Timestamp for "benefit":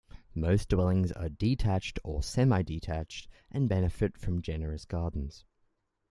3.69-4.17